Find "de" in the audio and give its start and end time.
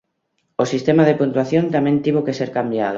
1.05-1.17